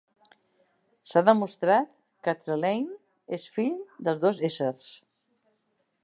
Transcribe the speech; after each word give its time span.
S'ha 1.09 1.21
demostrat 1.25 1.91
que 2.27 2.33
Trelane 2.45 3.37
és 3.39 3.45
"fill" 3.57 3.75
dels 4.07 4.23
dos 4.23 4.41
éssers. 4.49 4.89